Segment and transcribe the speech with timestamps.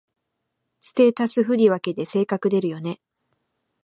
[0.81, 2.99] ステータス振り分けで性格出るよね